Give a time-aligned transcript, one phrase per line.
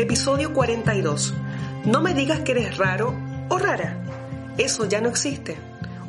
[0.00, 1.34] episodio 42.
[1.84, 3.14] No me digas que eres raro
[3.50, 3.98] o rara.
[4.56, 5.58] Eso ya no existe.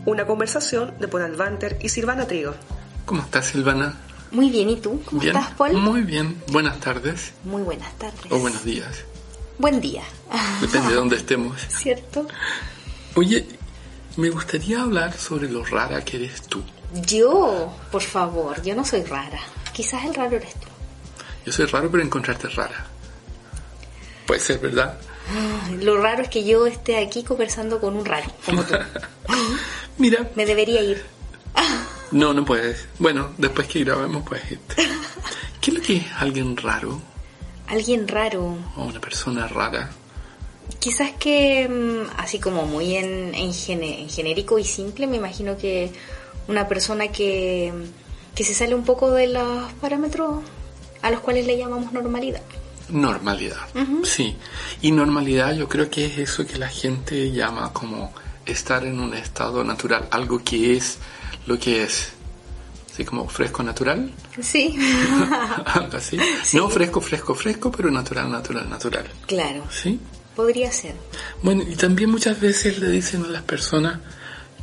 [0.06, 2.54] Una conversación de Paul Alvanter y Silvana Trigo.
[3.06, 3.96] ¿Cómo estás, Silvana?
[4.32, 5.02] Muy bien, ¿y tú?
[5.04, 5.36] ¿Cómo ¿Bien?
[5.36, 5.74] estás, Paul?
[5.74, 6.42] Muy bien.
[6.52, 8.32] Buenas tardes Muy buenas tardes.
[8.32, 9.04] o buenos días.
[9.58, 10.04] Buen día.
[10.62, 11.60] Depende de dónde estemos.
[11.70, 12.28] ¿Cierto?
[13.16, 13.46] Oye,
[14.16, 16.64] me gustaría hablar sobre lo rara que eres tú.
[17.06, 19.40] Yo, por favor, yo no soy rara.
[19.74, 20.68] Quizás el raro eres tú.
[21.46, 22.88] Yo soy raro, pero encontrarte rara.
[24.32, 24.98] Puede ser, ¿verdad?
[25.82, 28.76] Lo raro es que yo esté aquí conversando con un raro, como tú.
[29.98, 31.04] Mira, Me debería ir.
[32.12, 32.88] no, no puedes.
[32.98, 34.76] Bueno, después que grabemos puedes irte.
[35.60, 37.02] ¿Qué es lo que es alguien raro
[37.68, 38.58] Alguien raro.
[38.78, 39.90] o una persona rara?
[40.80, 45.58] Quizás que, mm, así como muy en, en, gene- en genérico y simple, me imagino
[45.58, 45.92] que
[46.48, 47.74] una persona que,
[48.34, 50.42] que se sale un poco de los parámetros
[51.02, 52.42] a los cuales le llamamos normalidad.
[52.92, 53.68] Normalidad,
[54.04, 54.36] sí.
[54.82, 58.14] Y normalidad yo creo que es eso que la gente llama como
[58.46, 60.98] estar en un estado natural, algo que es
[61.48, 62.14] lo que es.
[62.92, 64.76] Así como fresco natural, Sí,
[65.66, 66.18] algo así.
[66.54, 69.06] No fresco, fresco, fresco, pero natural, natural, natural.
[69.28, 69.98] claro, ¿Sí?
[70.36, 70.96] podría ser.
[71.42, 74.00] Bueno, y también muchas veces le dicen a las personas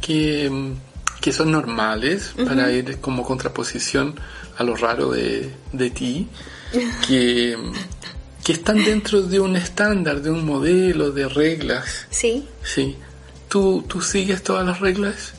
[0.01, 4.15] que, mm, que son normales para ir como contraposición
[4.57, 6.29] a lo raro de, de ti,
[7.07, 7.57] que,
[8.49, 12.07] que están dentro de un estándar, de un modelo, de reglas.
[12.09, 12.97] Sí, Sí.
[13.47, 15.35] ¿Tú, ¿Tú sigues todas las reglas?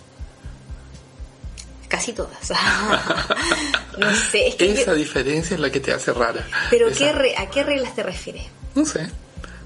[1.87, 2.37] casi todas.
[3.97, 6.47] no sé, es que Esa yo- diferencia es la que te hace rara.
[6.69, 8.43] pero Esa- ¿qué re- ¿a qué reglas te refieres?
[8.75, 9.09] No sé.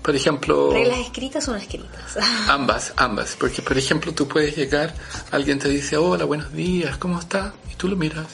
[0.02, 0.71] Por ejemplo...
[0.71, 2.17] ¿Reglas escritas o no escritas?
[2.47, 3.36] Ambas, ambas.
[3.38, 4.94] Porque, por ejemplo, tú puedes llegar,
[5.31, 7.53] alguien te dice, hola, buenos días, ¿cómo está?
[7.69, 8.27] Y tú lo miras,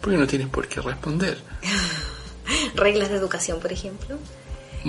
[0.00, 1.36] porque no tienes por qué responder.
[2.74, 4.18] reglas de educación, por ejemplo.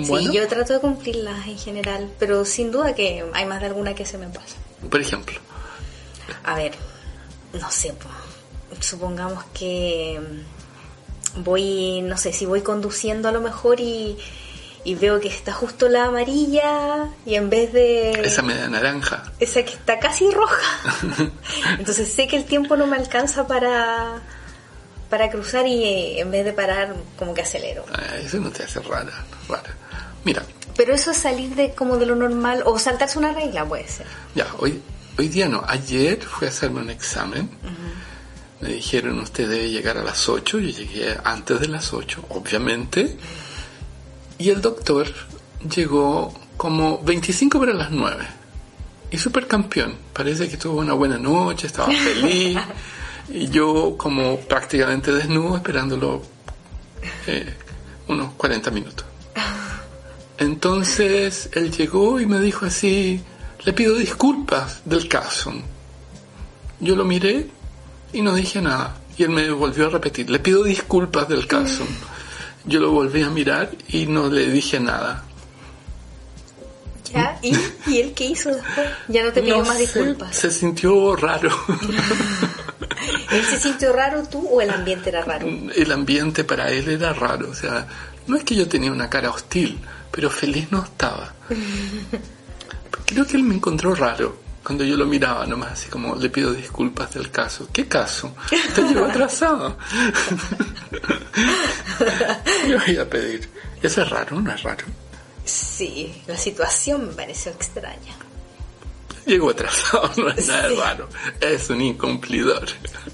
[0.06, 0.30] Bueno.
[0.30, 3.94] Sí, yo trato de cumplirlas en general, pero sin duda que hay más de alguna
[3.94, 4.56] que se me pasa.
[4.90, 5.38] Por ejemplo,
[6.44, 6.72] A ver,
[7.52, 8.08] no sé, po.
[8.80, 10.20] supongamos que
[11.36, 14.16] voy, no sé, si voy conduciendo a lo mejor y,
[14.84, 18.10] y veo que está justo la amarilla y en vez de...
[18.24, 19.24] esa media naranja.
[19.40, 20.94] esa que está casi roja.
[21.78, 24.20] Entonces sé que el tiempo no me alcanza para,
[25.10, 27.84] para cruzar y eh, en vez de parar como que acelero.
[27.92, 29.74] ah, Eso no te hace rara, rara.
[30.24, 30.42] Mira,
[30.76, 34.06] Pero eso es salir de como de lo normal o saltarse una regla puede ser.
[34.34, 34.80] ya, hoy,
[35.18, 35.62] hoy día no.
[35.66, 37.48] Ayer fui a hacerme un examen.
[38.60, 40.58] Me dijeron, usted debe llegar a las 8.
[40.58, 43.16] Yo llegué antes de las 8, obviamente.
[44.38, 45.06] Y el doctor
[45.74, 48.26] llegó como 25 para las 9.
[49.10, 49.96] Y super campeón.
[50.12, 52.58] Parece que tuvo una buena noche, estaba feliz.
[53.30, 56.22] y yo como prácticamente desnudo esperándolo
[57.26, 57.54] eh,
[58.08, 59.06] unos 40 minutos.
[60.38, 63.20] Entonces él llegó y me dijo así,
[63.64, 65.52] le pido disculpas del caso.
[66.80, 67.48] Yo lo miré
[68.12, 68.96] y no dije nada.
[69.16, 71.84] Y él me volvió a repetir, le pido disculpas del caso.
[72.64, 75.24] Yo lo volví a mirar y no le dije nada.
[77.12, 77.38] ¿Ya?
[77.42, 77.56] ¿Y,
[77.86, 78.88] ¿Y él qué hizo después?
[79.08, 80.36] Ya no te pidió No más disculpas.
[80.36, 81.50] Se sintió raro.
[83.32, 85.46] ¿Él se sintió raro tú o el ambiente era raro?
[85.46, 87.50] El ambiente para él era raro.
[87.50, 87.86] O sea,
[88.26, 89.78] no es que yo tenía una cara hostil,
[90.18, 91.32] pero feliz no estaba.
[93.06, 96.52] Creo que él me encontró raro cuando yo lo miraba nomás, así como le pido
[96.52, 97.68] disculpas del caso.
[97.72, 98.34] ¿Qué caso?
[98.74, 99.78] Te llevo atrasado.
[102.68, 103.48] Yo voy a pedir.
[103.80, 104.40] ¿Eso es raro?
[104.40, 104.86] ¿No es raro?
[105.44, 108.16] Sí, la situación me pareció extraña.
[109.24, 111.08] Llegó atrasado, no es nada raro.
[111.40, 112.66] Es un incumplidor.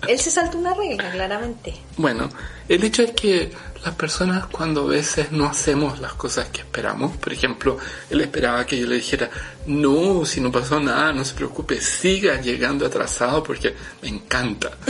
[0.08, 1.74] Él se saltó una regla, claramente.
[1.98, 2.30] Bueno,
[2.66, 3.52] el hecho es que
[3.84, 7.76] las personas cuando a veces no hacemos las cosas que esperamos, por ejemplo,
[8.10, 9.28] él esperaba que yo le dijera,
[9.66, 14.70] no, si no pasó nada, no se preocupe, siga llegando atrasado porque me encanta.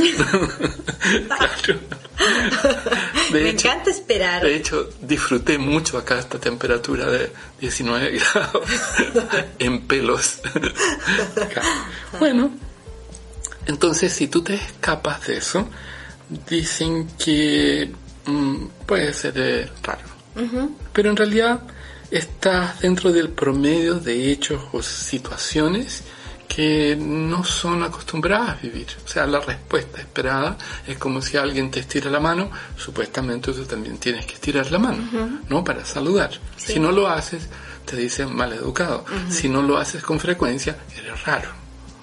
[1.27, 1.81] claro.
[3.33, 4.43] De Me hecho- encanta esperar.
[4.43, 8.69] De hecho, disfruté mucho acá esta temperatura de 19 grados
[9.59, 10.41] en pelos.
[12.21, 12.53] bueno,
[13.67, 15.69] entonces si tú te escapas de eso,
[16.49, 17.93] dicen que
[18.27, 20.15] mm, puede ser eh, raro.
[20.93, 21.61] Pero en realidad
[22.11, 26.03] estás dentro del promedio de hechos o situaciones
[26.49, 28.87] que no son acostumbradas a vivir.
[29.05, 30.57] O sea, la respuesta esperada
[30.87, 34.79] es como si alguien te estira la mano, supuestamente tú también tienes que estirar la
[34.79, 35.65] mano, ¿no?
[35.65, 36.31] Para saludar.
[36.57, 37.49] Si no lo haces,
[37.85, 39.05] te dicen mal educado.
[39.29, 41.51] Si no lo haces con frecuencia, eres raro.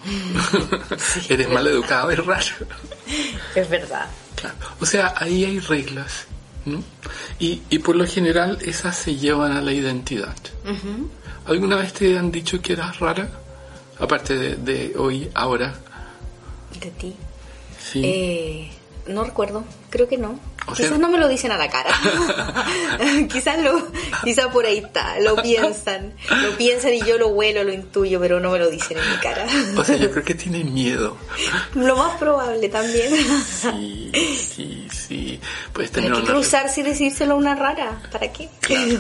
[1.30, 2.56] eres mal educado, es raro.
[3.56, 4.10] Es verdad.
[4.42, 4.58] Claro.
[4.80, 6.26] O sea, ahí hay reglas
[6.66, 6.84] ¿no?
[7.40, 10.36] Y, y por lo general esas se llevan a la identidad.
[11.46, 13.30] ¿Alguna vez te han dicho que eras rara?
[14.00, 15.74] Aparte de, de hoy, ahora.
[16.80, 17.16] De ti.
[17.80, 18.02] Sí.
[18.04, 18.72] Eh,
[19.08, 20.40] no recuerdo, creo que no.
[20.76, 21.92] Quizás no me lo dicen a la cara.
[23.32, 23.88] quizás lo,
[24.24, 28.40] quizás por ahí está, lo piensan, lo piensan y yo lo huelo, lo intuyo, pero
[28.40, 29.46] no me lo dicen en mi cara.
[29.78, 31.18] o sea, yo creo que tienen miedo.
[31.76, 33.14] Lo más probable también.
[33.62, 34.12] sí,
[34.56, 35.40] sí, sí.
[35.74, 38.02] Puedes tener ¿Para qué cruzarse y decírselo a una rara?
[38.12, 38.50] ¿Para qué?
[38.60, 39.00] Claro.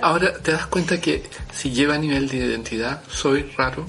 [0.00, 1.22] Ahora, ¿te das cuenta que
[1.54, 3.86] si lleva a nivel de identidad, soy raro?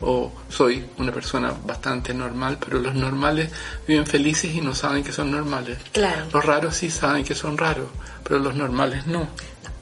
[0.00, 3.50] O soy una persona bastante normal, pero los normales
[3.86, 5.78] viven felices y no saben que son normales.
[5.92, 6.26] Claro.
[6.32, 7.88] Los raros sí saben que son raros,
[8.22, 9.28] pero los normales no.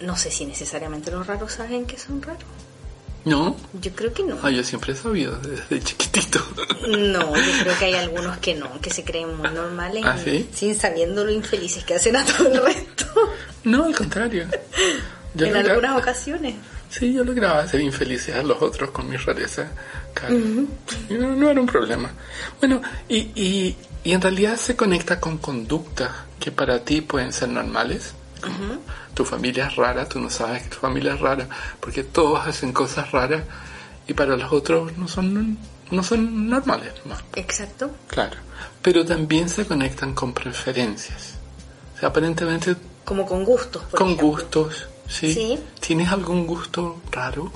[0.00, 2.44] No, sé si necesariamente los raros saben que son raros.
[3.25, 3.56] ¿No?
[3.81, 4.37] Yo creo que no.
[4.43, 6.40] Ah, yo siempre he sabido desde chiquitito.
[6.88, 10.19] No, yo creo que hay algunos que no, que se creen muy normales ¿Ah,
[10.52, 13.06] sin sabiendo lo infelices que hacen a todo el resto.
[13.64, 14.46] No, al contrario.
[15.38, 16.55] en algunas ocasiones.
[16.88, 19.69] Sí, yo lograba hacer infelices a los otros con mi rareza.
[20.31, 22.10] no, era un problema.
[22.60, 27.48] Bueno, y, y, y, en realidad se conecta con conductas que para ti pueden ser
[27.48, 28.14] normales.
[29.14, 31.48] Tu familia es rara, tú no sabes que tu familia es rara,
[31.81, 33.42] porque todos hacen cosas raras
[34.06, 35.56] y para los otros no son,
[35.90, 36.92] no son normales.
[37.34, 37.90] Exacto.
[38.08, 38.36] Claro.
[38.82, 41.34] Pero también se conectan con preferencias.
[41.96, 42.76] O sea, aparentemente...
[43.04, 43.82] Como con gustos.
[43.92, 45.58] con gustos ¿Sí?
[45.80, 47.50] ¿Tienes algún gusto raro?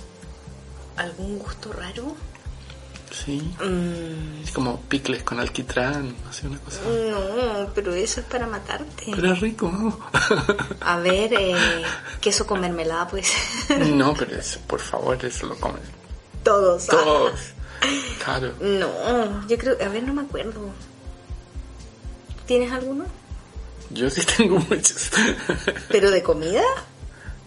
[0.97, 2.15] ¿Algún gusto raro?
[3.11, 3.41] Sí.
[3.63, 4.53] Mm.
[4.53, 6.81] como picles con alquitrán, así una cosa.
[6.83, 9.07] No, pero eso es para matarte.
[9.15, 9.71] Pero es rico.
[9.73, 9.99] ¿no?
[10.81, 11.55] A ver, eh,
[12.21, 13.33] queso con mermelada, pues.
[13.95, 15.83] no, pero eso, por favor, eso lo comen.
[16.43, 16.87] Todos.
[16.87, 17.33] Todos.
[18.25, 18.53] Claro.
[18.61, 20.61] No, yo creo, a ver, no me acuerdo.
[22.45, 23.07] ¿Tienes alguno?
[23.91, 25.11] Yo sí tengo muchos.
[25.89, 26.63] ¿Pero de comida?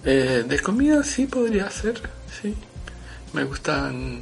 [0.03, 2.01] Eh, de comida sí podría ser,
[2.41, 2.55] sí.
[3.33, 4.21] Me gustan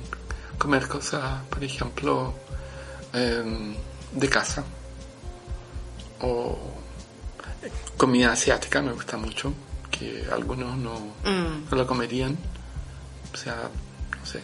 [0.57, 2.33] comer cosas, por ejemplo,
[3.13, 3.75] em,
[4.11, 4.63] de casa.
[6.21, 6.57] O
[7.95, 9.53] comida asiática me gusta mucho,
[9.89, 11.69] que algunos no, mm.
[11.71, 12.37] no la comerían.
[13.33, 13.69] O sea,
[14.19, 14.41] no sé.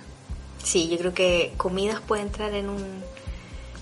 [0.63, 3.03] Sí, yo creo que comidas puede entrar en, un,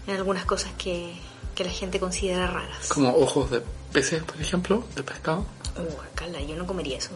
[0.07, 1.13] en algunas cosas que,
[1.53, 2.88] que la gente considera raras.
[2.88, 3.61] Como ojos de
[3.91, 5.45] peces, por ejemplo, de pescado.
[5.77, 7.11] Uh, cala, yo no comería eso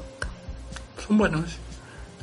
[1.06, 1.46] Son buenos,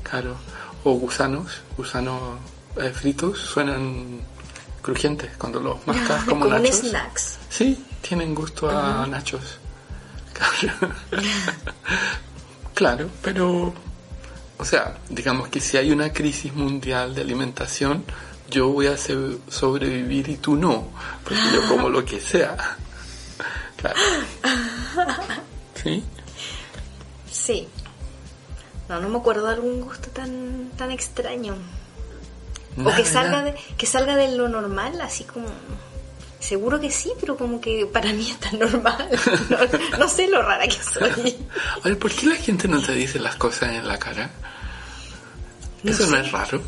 [0.02, 0.36] claro.
[0.84, 2.38] O gusanos, gusanos
[2.76, 4.20] eh, fritos, suenan
[4.82, 6.80] crujientes cuando los mascas como, como nachos.
[6.80, 7.38] snacks.
[7.48, 9.58] Sí, tienen gusto a nachos.
[10.32, 10.94] Claro.
[12.74, 13.72] claro, pero,
[14.58, 18.04] o sea, digamos que si hay una crisis mundial de alimentación,
[18.50, 20.88] yo voy a sobrevivir y tú no,
[21.22, 22.56] porque yo como lo que sea.
[23.76, 23.98] Claro.
[25.74, 26.02] ¿Sí?
[27.30, 27.68] Sí.
[28.88, 31.56] No, no me acuerdo de algún gusto tan, tan extraño.
[32.76, 35.46] o que salga, de, que salga de lo normal, así como...
[36.40, 39.08] Seguro que sí, pero como que para mí es tan normal.
[39.98, 41.34] No, sé lo rara que soy.
[41.84, 44.30] Oye, ¿por qué la gente no te dice las cosas en la cara?
[45.82, 46.60] ¿Eso no, es raro?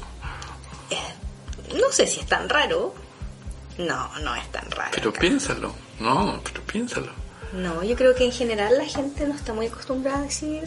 [0.89, 2.95] Eh, no sé si es tan raro.
[3.77, 4.93] No, no es tan raro.
[4.95, 5.75] Pero piénsalo.
[6.01, 7.13] No, pero piénsalo.
[7.53, 10.67] No, yo creo que en general la gente no está muy acostumbrada a decir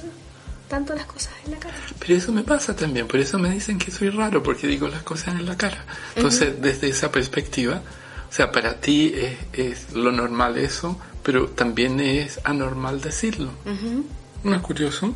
[0.70, 1.76] tanto las cosas en la cara.
[2.00, 5.04] Pero eso me pasa también, por eso me dicen que soy raro, porque digo las
[5.04, 5.84] cosas en la cara.
[6.16, 7.82] Entonces, desde esa perspectiva,
[8.30, 9.14] o sea, para ti
[9.52, 13.52] es, lo normal eso, pero también es anormal decirlo.
[14.44, 15.14] ¿No es curioso?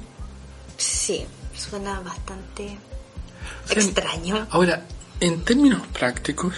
[0.76, 2.78] Sí, suena bastante
[3.70, 4.48] extraño.
[4.50, 4.86] Ahora,
[5.20, 6.56] en términos prácticos,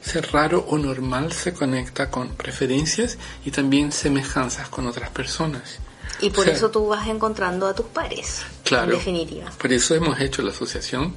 [0.00, 5.80] ser raro o normal se conecta con preferencias y también semejanzas con otras personas.
[6.20, 8.42] Y por eso tú vas encontrando a tus pares.
[8.64, 8.92] Claro.
[8.92, 9.50] En definitiva.
[9.58, 11.14] Por eso hemos hecho la Asociación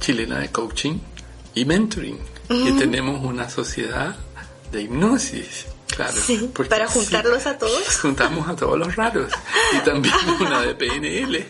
[0.00, 0.98] Chilena de Coaching
[1.54, 2.18] y Mentoring.
[2.48, 4.16] Y tenemos una sociedad
[4.70, 5.66] de hipnosis.
[5.88, 6.14] Claro.
[6.68, 7.98] para juntarlos a todos.
[8.02, 9.32] Juntamos a todos los raros.
[9.74, 11.46] Y también una de PNL.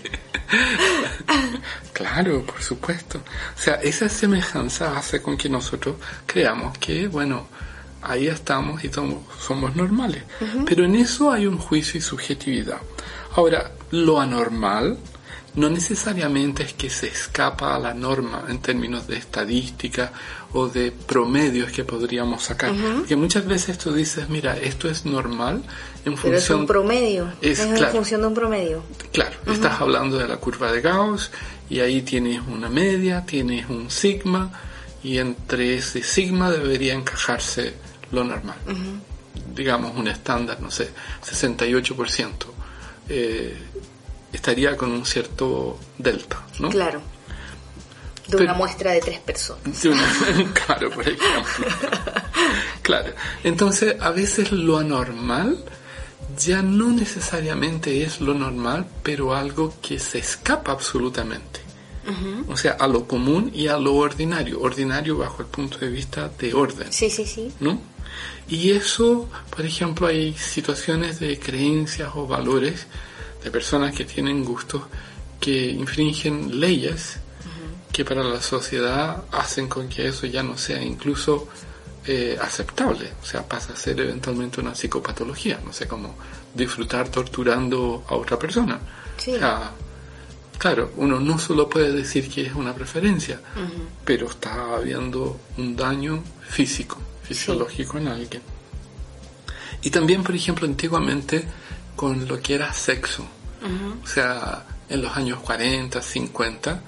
[1.92, 3.18] claro, por supuesto.
[3.18, 7.49] O sea, esa semejanza hace con que nosotros creamos que, bueno,
[8.05, 10.23] ahí estamos y somos, somos normales.
[10.67, 12.79] Pero en eso hay un juicio y subjetividad.
[13.35, 14.99] Ahora, lo anormal
[15.57, 20.13] no necesariamente es que se escapa a la norma en términos de estadística
[20.53, 22.73] o de promedios que podríamos sacar.
[22.97, 25.63] Porque muchas veces tú dices, mira, esto es normal
[26.05, 26.35] en función...
[26.35, 28.83] es un promedio, es, en función de un promedio.
[29.13, 31.31] Claro, estás hablando de la curva de Gauss
[31.71, 34.51] y ahí tienes una media, tienes un sigma
[35.05, 37.75] y entre ese sigma debería encajarse
[38.13, 38.57] lo normal.
[39.55, 40.91] Digamos un estándar, no sé,
[41.25, 42.31] 68%.
[43.09, 43.57] eh,
[44.33, 46.69] estaría con un cierto delta, ¿no?
[46.71, 47.01] Claro.
[48.27, 49.63] De una muestra de tres personas.
[50.67, 51.67] claro, por ejemplo.
[52.83, 53.13] claro.
[53.45, 55.63] Entonces, a veces lo anormal
[56.39, 61.61] ya no necesariamente es lo normal, pero algo que se escapa absolutamente.
[62.49, 64.61] O sea, a lo común y a lo ordinario.
[64.61, 66.93] Ordinario bajo el punto de vista de orden.
[66.93, 67.53] Sí, sí, sí.
[67.61, 67.81] ¿No?
[68.49, 72.87] Y eso, por ejemplo, hay situaciones de creencias o valores
[73.43, 74.83] de personas que tienen gustos
[75.41, 77.19] que infringen leyes
[77.93, 81.47] que para la sociedad hacen con que eso ya no sea incluso
[82.05, 86.17] eh, aceptable, o sea, pasa a ser eventualmente una psicopatología, no sé, cómo
[86.53, 88.81] disfrutar torturando a otra persona.
[89.17, 89.35] Sí.
[90.64, 93.38] Claro, uno no solo puede decir que es una preferencia,
[94.02, 98.40] pero está habiendo un daño físico, fisiológico en alguien.
[99.83, 101.44] Y también, por ejemplo, antiguamente
[101.94, 103.26] con lo que era sexo,
[104.02, 106.83] o sea, en los años 40, 50,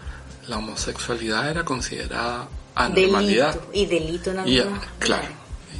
[0.49, 3.61] la homosexualidad era considerada anormalidad.
[3.75, 5.29] Y delito en algunos Claro.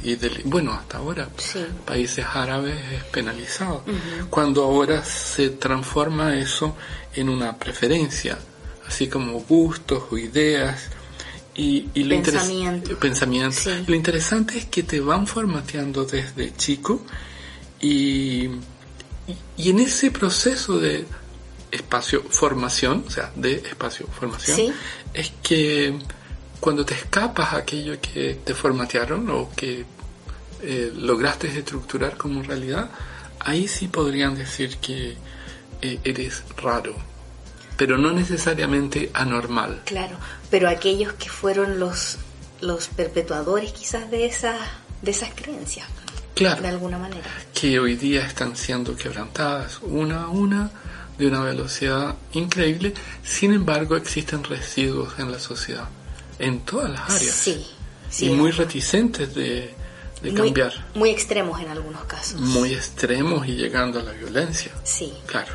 [0.03, 1.29] Y bueno, hasta ahora,
[1.85, 3.83] países árabes es penalizado.
[4.29, 6.75] Cuando ahora se transforma eso
[7.13, 8.37] en una preferencia,
[8.87, 10.89] así como gustos o ideas.
[11.55, 12.99] Y, y lo pensamiento.
[12.99, 13.57] pensamiento.
[13.87, 17.01] Lo interesante es que te van formateando desde chico
[17.81, 18.47] y,
[19.57, 21.05] y en ese proceso de
[21.71, 24.73] espacio formación, o sea, de espacio formación,
[25.13, 25.97] es que
[26.59, 29.85] cuando te escapas a aquello que te formatearon o que
[30.61, 32.89] eh, lograste estructurar como realidad,
[33.39, 35.15] ahí sí podrían decir que
[35.81, 36.95] eh, eres raro,
[37.77, 39.83] pero no necesariamente anormal.
[39.85, 40.17] Claro,
[40.49, 42.17] pero aquellos que fueron los,
[42.61, 44.59] los perpetuadores quizás de esas,
[45.01, 45.87] de esas creencias.
[46.33, 46.61] Claro.
[46.61, 47.27] De alguna manera.
[47.53, 50.69] Que hoy día están siendo quebrantadas una a una
[51.17, 55.89] de una velocidad increíble, sin embargo existen residuos en la sociedad
[56.39, 57.35] en todas las áreas.
[57.35, 57.67] Sí,
[58.19, 59.73] y muy reticentes de,
[60.35, 60.73] cambiar.
[60.95, 62.39] Muy extremos en algunos casos.
[62.39, 64.71] Muy extremos y llegando a la violencia.
[64.83, 65.13] Sí.
[65.25, 65.53] Claro,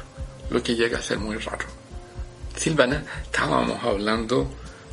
[0.51, 1.67] lo que llega a ser muy raro.
[2.57, 4.51] Silvana, estábamos hablando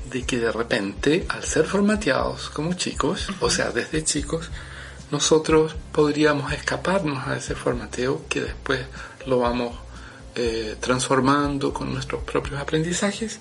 [0.10, 4.50] de que de repente, al ser formateados como chicos, o sea, desde chicos,
[5.12, 8.82] nosotros podríamos escaparnos a ese formateo que después
[9.26, 9.76] lo vamos
[10.36, 13.40] eh, transformando con nuestros propios aprendizajes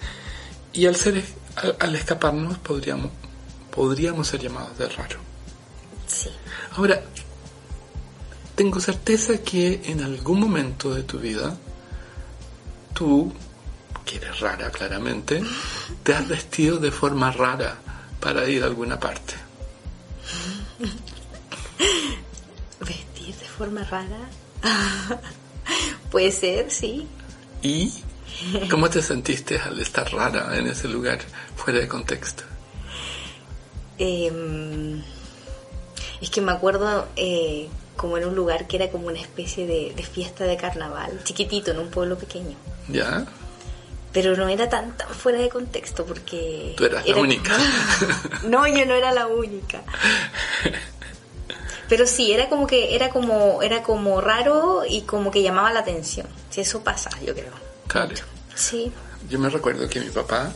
[0.72, 1.22] y al ser
[1.78, 3.10] al, escaparnos podríamos,
[3.70, 5.18] podríamos ser llamados de raro.
[6.06, 6.30] Sí.
[6.76, 7.02] Ahora,
[8.54, 11.56] tengo certeza que en algún momento de tu vida,
[12.94, 13.32] tú,
[14.04, 15.42] que eres rara claramente,
[16.02, 17.78] te has vestido de forma rara
[18.20, 19.34] para ir a alguna parte.
[22.80, 24.28] ¿Vestir de forma rara?
[26.10, 27.06] Puede ser, sí.
[27.62, 27.92] ¿Y
[28.70, 31.18] cómo te sentiste al estar rara en ese lugar?
[31.56, 32.44] fuera de contexto?
[33.98, 35.02] Em,
[36.20, 40.02] es que me acuerdo eh, como en un lugar que era como una especie de,
[40.02, 42.56] fiesta de carnaval, chiquitito, en un pueblo pequeño.
[42.88, 43.26] ¿Ya?
[44.12, 46.74] Pero no era tan, tan fuera de contexto porque...
[46.76, 47.56] Tú eras la única.
[48.44, 49.82] no, yo no era la única.
[51.88, 55.80] Pero sí, era como que era como era como raro y como que llamaba la
[55.80, 56.26] atención.
[56.50, 57.67] Si eso pasa, yo creo.
[57.88, 58.14] Claro.
[58.54, 58.92] Sí.
[59.28, 60.52] Yo me recuerdo que mi papá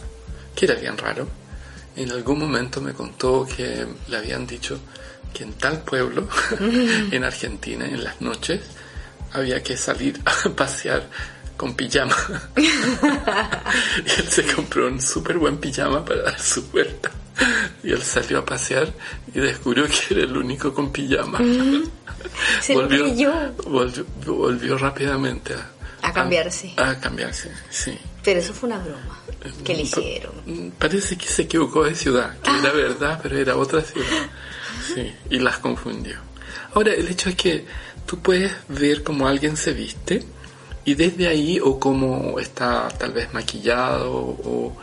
[0.54, 1.26] que era bien raro,
[1.96, 4.78] en algún momento me contó que le habían dicho
[5.32, 6.28] que en tal pueblo,
[6.60, 8.60] en Argentina, en las noches,
[9.32, 11.08] había que salir a pasear
[11.56, 12.16] con pijama.
[12.56, 17.10] y él se compró un súper buen pijama para dar su vuelta.
[17.82, 18.92] Y él salió a pasear
[19.34, 21.38] y descubrió que era el único con pijama.
[22.74, 23.06] volvió,
[23.64, 25.70] volvió, volvió, rápidamente a,
[26.02, 26.74] a cambiarse.
[26.76, 27.98] A, a cambiarse, sí.
[28.22, 29.20] Pero eso fue una broma
[29.64, 30.72] que le hicieron.
[30.78, 34.08] Parece que se equivocó de ciudad, que era verdad, pero era otra ciudad.
[34.94, 36.16] Sí, y las confundió.
[36.74, 37.64] Ahora, el hecho es que
[38.04, 40.24] tú puedes ver cómo alguien se viste
[40.84, 44.76] y desde ahí, o cómo está tal vez maquillado, o,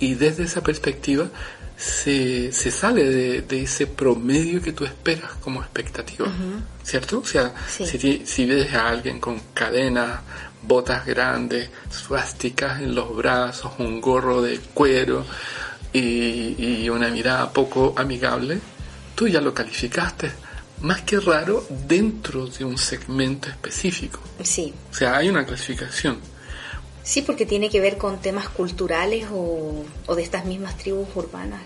[0.00, 1.28] y desde esa perspectiva
[1.76, 3.04] se, se sale
[3.42, 6.26] de, ese promedio que tú esperas como expectativa,
[6.82, 7.20] ¿cierto?
[7.20, 10.20] O sea, si, si ves a alguien con cadenas
[10.66, 15.24] botas grandes, suásticas en los brazos, un gorro de cuero
[15.92, 18.58] y, una mirada poco amigable,
[19.14, 20.30] tú ya lo calificaste
[20.80, 24.20] más que raro dentro de un segmento específico.
[24.42, 24.74] Sí.
[24.90, 26.18] O sea, hay una clasificación.
[27.02, 31.60] Sí, porque tiene que ver con temas culturales o, o de estas mismas tribus urbanas.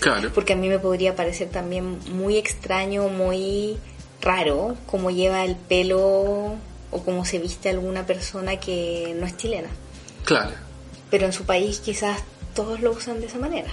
[0.00, 0.30] Claro.
[0.34, 3.78] Porque a mí me podría parecer también muy extraño, muy
[4.20, 6.56] raro, como lleva el pelo
[6.90, 9.68] o cómo se viste alguna persona que no es chilena.
[10.24, 10.52] Claro.
[11.10, 12.22] Pero en su país quizás
[12.54, 13.70] todos lo usan de esa manera.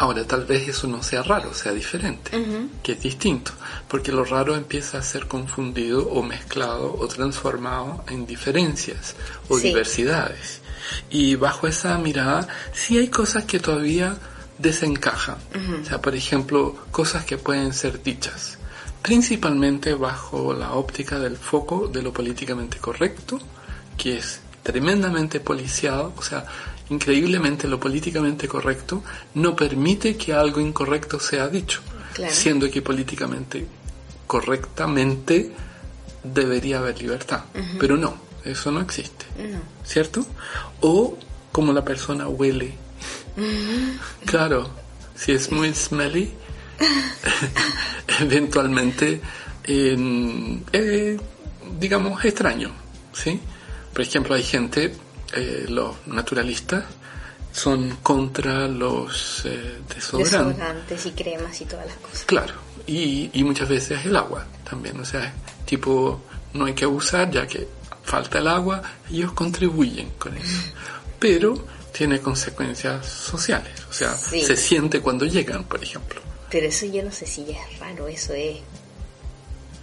[0.00, 2.30] Ahora, tal vez eso no sea raro, sea diferente,
[2.84, 3.50] que es distinto,
[3.88, 9.16] porque lo raro empieza a ser confundido o mezclado o transformado en diferencias
[9.48, 10.60] o diversidades.
[11.10, 14.16] Y bajo esa mirada, sí hay cosas que todavía
[14.58, 15.38] desencajan.
[15.82, 18.56] O sea, por ejemplo, cosas que pueden ser dichas,
[19.02, 23.38] principalmente bajo la óptica del foco de lo políticamente correcto,
[23.96, 26.44] que es tremendamente policiado, o sea,
[26.90, 29.02] increíblemente lo políticamente correcto
[29.34, 31.80] no permite que algo incorrecto sea dicho,
[32.28, 33.66] siendo que políticamente
[34.26, 35.52] correctamente
[36.22, 37.44] debería haber libertad,
[37.78, 39.26] pero no, eso no existe,
[39.84, 40.26] ¿cierto?
[40.80, 41.16] O
[41.52, 42.74] como la persona huele,
[44.24, 44.70] claro,
[45.14, 46.32] si es muy smelly,
[48.20, 49.20] eventualmente,
[49.64, 51.16] eh,
[51.78, 52.72] digamos, extraño,
[53.12, 53.40] ¿sí?
[53.92, 54.94] Por ejemplo, hay gente
[55.34, 56.84] eh, los naturalistas
[57.52, 61.06] son contra los eh, desodorantes.
[61.06, 62.24] y cremas y todas las cosas.
[62.24, 62.54] Claro,
[62.86, 65.32] y, y muchas veces el agua también, o sea,
[65.64, 66.22] tipo,
[66.54, 67.68] no hay que abusar ya que
[68.04, 70.72] falta el agua, ellos contribuyen con eso.
[71.18, 76.20] Pero tiene consecuencias sociales, o sea, se siente cuando llegan, por ejemplo.
[76.50, 78.58] Pero eso yo no sé si ya es raro, eso es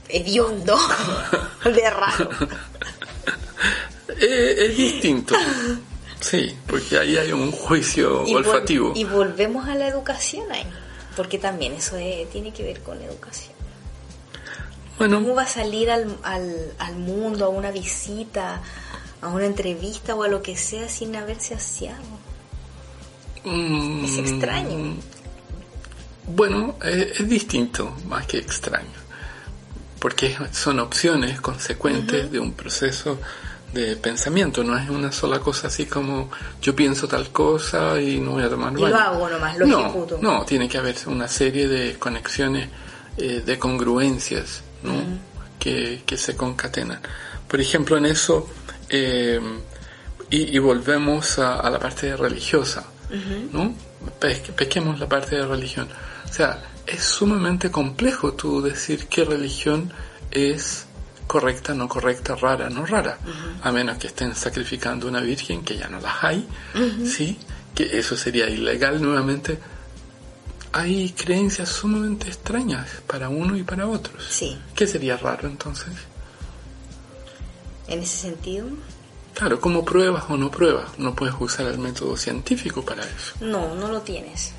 [0.09, 0.77] hediondo
[1.63, 2.29] de raro.
[4.17, 5.35] Es distinto.
[6.21, 8.93] Sí, porque ahí hay un juicio olfativo.
[8.95, 10.65] y volvemos a la educación ahí,
[11.15, 11.97] porque también eso
[12.31, 13.53] tiene que ver con educación.
[14.97, 18.61] Bueno, ¿Cómo va a salir al, al, mundo a una visita,
[19.21, 22.03] a una entrevista o a lo que sea sin haberse aseado?
[23.43, 24.95] Mm, es extraño.
[26.27, 28.99] Bueno, es, distinto, más que extraño,
[29.99, 33.19] porque son opciones consecuentes de un proceso
[33.73, 38.31] de pensamiento, no es una sola cosa así como yo pienso tal cosa y no
[38.31, 38.87] voy a tomar baño.
[38.87, 40.19] Y lo hago nomás, lo no, ejecuto.
[40.21, 42.69] No, tiene que haber una serie de conexiones,
[43.17, 44.93] eh, de congruencias, ¿no?
[45.59, 47.01] que, que, se concatenan.
[47.47, 48.47] Por ejemplo, en eso,
[48.89, 49.39] eh,
[50.29, 52.85] y, volvemos a, la parte religiosa,
[53.51, 53.73] ¿no?
[54.19, 55.87] Pesquemos la parte de religión.
[56.29, 59.91] O sea, es sumamente complejo tú decir qué religión
[60.31, 60.85] es
[61.27, 63.17] correcta, no correcta, rara, no rara,
[63.63, 66.47] a menos que estén sacrificando una virgen que ya no las hay,
[67.05, 67.37] ¿sí?
[67.73, 69.57] Que eso sería ilegal nuevamente.
[70.71, 74.25] Hay creencias sumamente extrañas para uno y para otros.
[74.29, 74.57] Sí.
[74.75, 75.93] ¿Qué sería raro entonces?
[77.87, 78.67] En ese sentido.
[79.33, 83.33] Claro, como pruebas o no pruebas, no puedes usar el método científico para eso.
[83.41, 84.53] No, no lo tienes.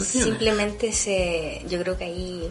[0.00, 2.50] Simplemente se, yo creo que ahí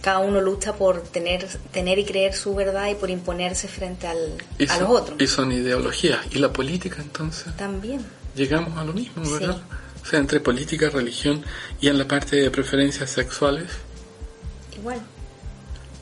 [0.00, 4.38] cada uno lucha por tener, tener y creer su verdad y por imponerse frente al,
[4.68, 5.20] a los otros.
[5.20, 6.20] Y son ideologías.
[6.30, 7.54] ¿Y la política entonces?
[7.56, 8.04] También.
[8.34, 9.60] Llegamos a lo mismo, ¿verdad?
[10.02, 11.44] O sea, entre política, religión
[11.80, 13.70] y en la parte de preferencias sexuales.
[14.76, 15.00] Igual.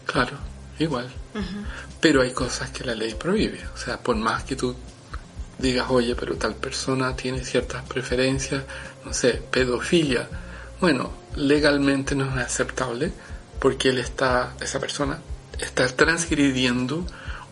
[0.06, 0.38] Claro,
[0.78, 1.08] igual.
[2.00, 3.60] Pero hay cosas que la ley prohíbe.
[3.74, 4.76] O sea, por más que tú
[5.58, 8.62] digas, oye, pero tal persona tiene ciertas preferencias,
[9.04, 10.28] no sé, pedofilia.
[10.80, 13.12] Bueno, legalmente no es aceptable
[13.58, 15.18] porque él está, esa persona,
[15.58, 17.04] está transgrediendo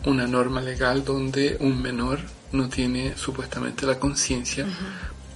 [0.05, 2.19] una norma legal donde un menor
[2.53, 4.65] no tiene supuestamente la conciencia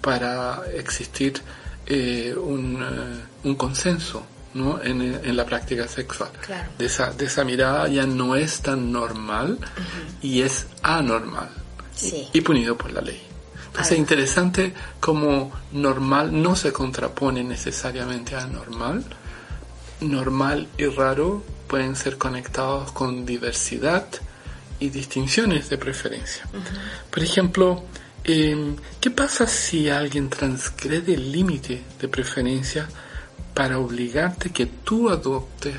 [0.02, 1.42] para existir
[1.86, 4.82] eh, un, eh, un, consenso ¿no?
[4.82, 6.30] en, en, la práctica sexual.
[6.78, 9.58] De, esa, de esa mirada ya no es tan normal
[10.22, 11.50] y es anormal
[12.34, 13.22] y, punido por la ley.
[13.68, 19.06] Entonces es interesante como normal no se contrapone necesariamente a anormal,
[20.02, 24.06] normal y raro pueden ser conectados con diversidad
[24.80, 26.44] y distinciones de preferencia.
[27.10, 27.86] Por ejemplo,
[28.24, 32.90] em, ¿qué pasa si alguien transgrede el límite de preferencia
[33.54, 35.76] para obligarte que tú adoptes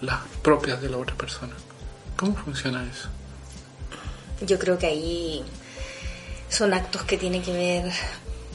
[0.00, 1.54] las propias de la otra persona?
[2.16, 3.08] ¿Cómo funciona eso?
[4.46, 5.42] Yo creo que ahí
[6.52, 7.92] son actos que tienen que ver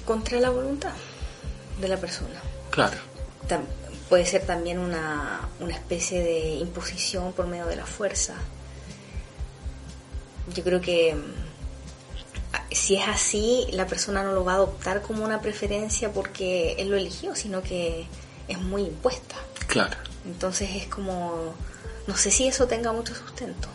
[0.05, 0.93] contra la voluntad
[1.81, 2.41] de la persona.
[2.71, 2.97] Claro
[4.09, 8.35] puede ser también una, una especie de imposición por medio de la fuerza.
[10.53, 15.23] Yo creo que mm, si es así, la persona no lo va a adoptar como
[15.23, 18.07] una preferencia porque él lo eligió, sino que
[18.47, 19.35] es muy impuesta.
[19.67, 19.97] Claro.
[20.25, 21.53] Entonces es como,
[22.07, 23.67] no sé si eso tenga mucho sustento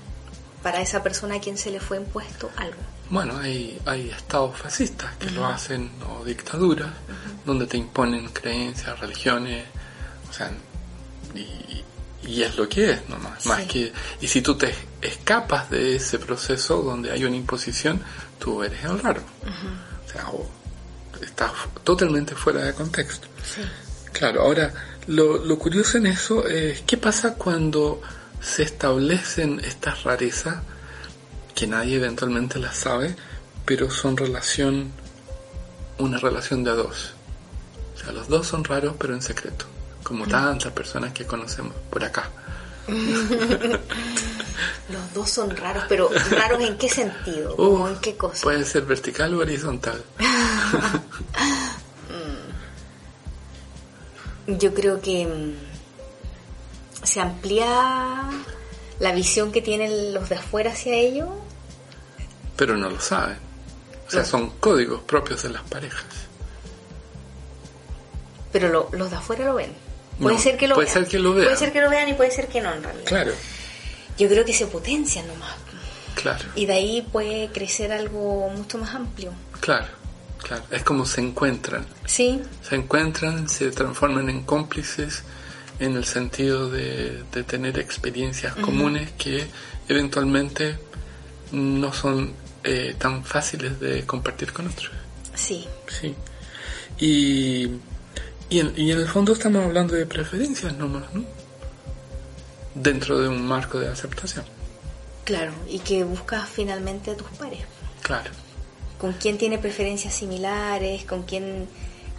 [0.62, 2.80] para esa persona a quien se le fue impuesto algo.
[3.12, 6.88] Bueno, hay, hay estados fascistas que lo hacen, o dictaduras,
[7.44, 9.66] donde te imponen creencias, religiones,
[10.30, 10.50] o sea,
[11.34, 11.84] y,
[12.26, 13.44] y es lo que es nomás.
[13.44, 18.00] Más que, y si tú te escapas de ese proceso donde hay una imposición,
[18.38, 19.20] tú eres el raro.
[20.06, 20.24] O sea,
[21.20, 21.52] estás
[21.84, 23.28] totalmente fuera de contexto.
[24.14, 24.72] Claro, ahora,
[25.06, 28.00] lo, lo curioso en eso es qué pasa cuando
[28.40, 30.62] se establecen estas rarezas
[31.54, 33.16] que nadie eventualmente las sabe,
[33.64, 34.92] pero son relación,
[35.98, 37.14] una relación de a dos.
[37.94, 39.66] O sea, los dos son raros, pero en secreto
[40.02, 42.28] como tantas personas que conocemos por acá.
[44.88, 47.54] Los dos son raros, pero ¿raros en qué sentido?
[47.56, 48.42] ¿O en qué cosa?
[48.42, 50.02] Pueden ser vertical o horizontal.
[54.46, 55.54] Yo creo que mm,
[57.04, 58.28] se amplía
[59.02, 61.28] la visión que tienen los de afuera hacia ellos.
[62.56, 63.36] Pero no lo saben.
[64.06, 66.04] O sea, son códigos propios de las parejas.
[68.52, 69.72] Pero los de afuera lo ven.
[70.20, 70.94] Puede ser que lo puede vean.
[70.94, 71.46] Ser que lo vean.
[71.46, 73.06] Puede ser que lo vean y puede ser que no en realidad.
[73.06, 73.32] Claro.
[74.16, 75.54] Yo creo que se potencian nomás.
[76.14, 76.44] Claro.
[76.54, 79.32] Y de ahí puede crecer algo mucho más amplio.
[79.58, 79.88] Claro,
[80.38, 80.62] claro.
[80.70, 81.84] Es como se encuentran.
[82.04, 82.40] Sí.
[82.62, 85.24] Se encuentran, se transforman en cómplices
[85.78, 89.46] en el sentido de, tener experiencias comunes que
[89.88, 90.78] eventualmente
[91.52, 92.32] no son
[92.64, 94.92] eh, tan fáciles de compartir con otros.
[95.34, 95.66] Sí.
[95.88, 96.14] Sí.
[96.98, 97.70] Y
[98.52, 101.24] y en, y en el fondo estamos hablando de preferencias nomás, ¿no?
[102.74, 104.44] Dentro de un marco de aceptación.
[105.24, 107.60] Claro, y que buscas finalmente a tus pares.
[108.02, 108.30] Claro.
[108.98, 111.66] Con quién tiene preferencias similares, con quién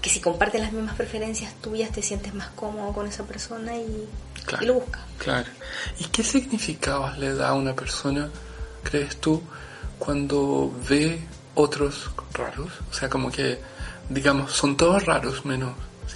[0.04, 4.06] que si comparten las mismas preferencias tuyas te sientes más cómodo con esa persona y,
[4.60, 5.02] y lo buscas.
[5.18, 5.48] Claro.
[5.98, 8.30] ¿Y qué significados le da a una persona,
[8.84, 9.42] crees tú,
[9.98, 11.22] cuando ve
[11.56, 12.70] otros raros?
[12.92, 13.60] O sea, como que,
[14.10, 15.72] digamos, son todos raros menos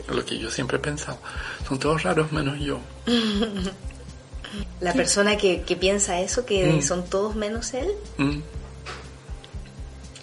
[0.10, 1.17] lo que yo siempre he pensado.
[1.65, 2.82] Son todos raros menos yo.
[4.82, 6.82] La persona que, piensa eso, que mm.
[6.82, 8.39] son todos menos él, mm.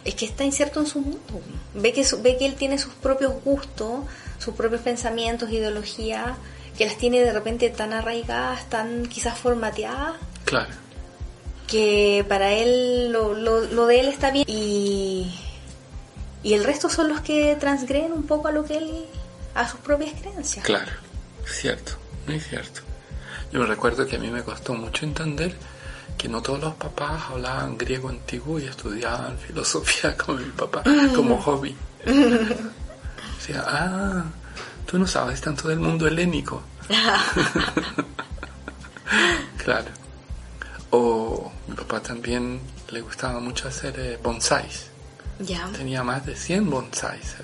[0.04, 1.40] Es que está inserto en su mundo.
[1.74, 4.04] Ve que, ve que él tiene sus propios gustos,
[4.38, 6.36] sus propios pensamientos, ideologías,
[6.76, 10.16] que las tiene de repente tan arraigadas, tan quizás formateadas.
[10.44, 10.72] Claro.
[11.66, 15.34] Que para él lo, lo, lo de él está bien y,
[16.42, 19.06] y el resto son los que transgreden un poco a lo que él
[19.54, 20.64] a sus propias creencias.
[20.64, 20.92] Claro,
[21.46, 21.92] cierto,
[22.26, 22.80] muy cierto.
[23.52, 25.54] Yo me recuerdo que a mí me costó mucho entender
[26.16, 30.83] que no todos los papás hablaban griego antiguo y estudiaban filosofía como mi papá,
[31.14, 31.74] como hobby.
[32.07, 34.24] O sea, ah,
[34.87, 36.62] tú no sabes tanto del mundo helénico.
[39.64, 39.90] claro.
[40.90, 44.87] O mi papá también le gustaba mucho hacer eh, bonsáis.
[45.40, 45.68] Ya.
[45.72, 47.35] Tenía más de 100 bonsáis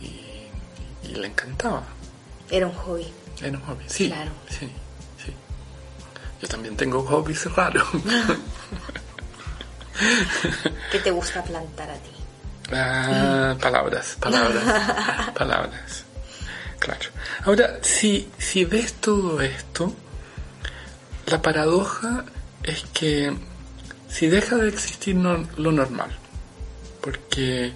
[0.00, 1.84] y le encantaba.
[2.50, 3.06] Era un hobby.
[3.40, 4.08] Era un hobby, sí.
[4.08, 4.30] Claro.
[4.48, 4.70] Sí.
[6.40, 7.88] Yo también tengo hobbies raros.
[10.92, 12.10] ¿Qué te gusta plantar a ti?
[12.72, 14.62] Ah, palabras, palabras,
[15.34, 16.04] palabras.
[16.78, 17.10] Claro.
[17.44, 19.94] Ahora, si, si ves todo esto,
[21.26, 22.24] la paradoja
[22.62, 23.36] es que
[24.08, 26.10] si deja de existir lo normal,
[27.00, 27.72] porque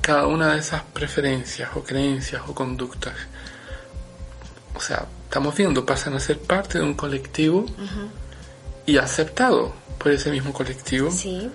[0.00, 3.14] cada una de esas preferencias o creencias o conductas,
[4.74, 7.64] o sea, estamos viendo, pasan a ser parte de un colectivo
[8.84, 11.50] y aceptado por ese mismo colectivo, sí.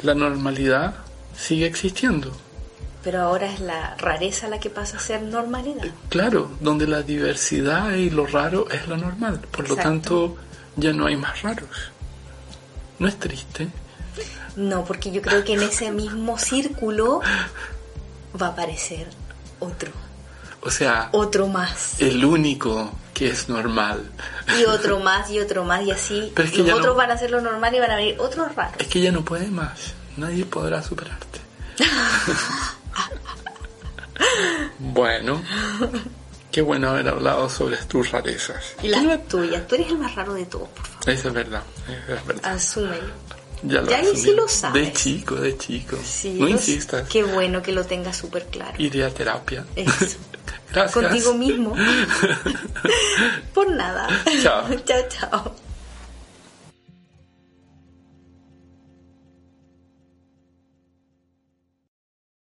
[0.00, 0.94] la normalidad
[1.36, 2.32] sigue existiendo.
[3.04, 5.84] Pero ahora es la rareza la que pasa a ser normalidad.
[5.84, 9.42] Eh, claro, donde la diversidad y lo raro es lo normal.
[9.50, 10.38] Por lo tanto,
[10.76, 11.92] ya no hay más raros.
[12.98, 13.68] ¿No es triste?
[14.56, 17.20] No, porque yo creo que en ese mismo círculo
[18.40, 19.06] va a aparecer
[19.60, 19.92] otro.
[20.62, 22.00] O sea, otro más.
[22.00, 24.08] El único que es normal.
[24.60, 26.32] Y otro más y otro más y así.
[26.36, 28.76] Pero Los otros van a hacer lo normal y van a venir otros raros.
[28.78, 29.92] Es que ya no puede más.
[30.16, 31.40] Nadie podrá superarte.
[34.78, 35.42] bueno,
[36.52, 38.76] qué bueno haber hablado sobre tus rarezas.
[38.84, 39.66] Y las tuyas.
[39.66, 41.10] Tú eres el más raro de todos, por favor.
[41.10, 41.62] Eso es verdad.
[41.88, 42.52] Eso es verdad.
[42.52, 43.28] Asúmelo.
[43.64, 44.86] Ya, lo ya sí lo sabes.
[44.86, 45.98] De chico, de chico.
[46.34, 47.08] no insistas.
[47.08, 48.74] Qué bueno que lo tengas súper claro.
[48.78, 49.64] Iré a terapia.
[49.74, 50.16] Eso.
[50.72, 50.92] Gracias.
[50.92, 51.74] Contigo mismo.
[53.54, 54.08] Por nada.
[54.42, 54.66] Chao.
[54.84, 55.67] chao, chao.